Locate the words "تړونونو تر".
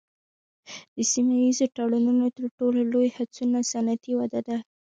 1.75-2.45